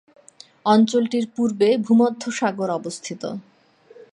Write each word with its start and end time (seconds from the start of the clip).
অঞ্চলটির 0.65 1.25
পূর্বে 1.35 1.69
ভূমধ্যসাগর 1.77 2.69
অবস্থিত। 2.69 3.23